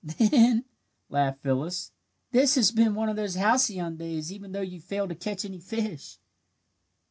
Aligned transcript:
"Then," 0.03 0.65
laughed 1.09 1.43
Phyllis, 1.43 1.91
"this 2.31 2.55
has 2.55 2.71
been 2.71 2.95
one 2.95 3.07
of 3.07 3.15
the 3.15 3.29
'halcyon 3.39 3.97
days' 3.97 4.31
even 4.31 4.51
though 4.51 4.61
you 4.61 4.81
failed 4.81 5.09
to 5.09 5.15
catch 5.15 5.45
any 5.45 5.59
fish." 5.59 6.17